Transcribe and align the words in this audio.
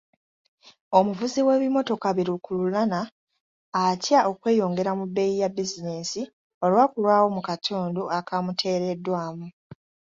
Omuvuzi 0.97 1.39
w'ebimmotoka 1.47 2.07
bi 2.15 2.23
lukululana 2.29 2.99
atya 3.85 4.19
okweyongera 4.31 4.91
mu 4.99 5.05
bbeeyi 5.07 5.35
ya 5.41 5.49
bizinesi 5.55 6.21
olw'okulwawo 6.65 7.27
mu 7.35 7.41
katundu 7.47 8.01
akamuteereddwamu. 8.17 9.47